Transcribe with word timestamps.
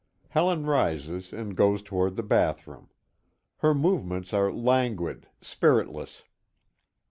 Helen 0.29 0.65
rises 0.65 1.31
and 1.31 1.55
goes 1.55 1.83
toward 1.83 2.15
the 2.15 2.23
bath 2.23 2.65
room. 2.65 2.89
Her 3.57 3.75
movements 3.75 4.33
are 4.33 4.51
languid, 4.51 5.27
spiritless. 5.41 6.23